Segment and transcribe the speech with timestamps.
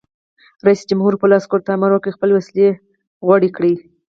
[0.65, 2.67] رئیس جمهور خپلو عسکرو ته امر وکړ؛ خپلې وسلې
[3.25, 3.73] غوړې کړئ!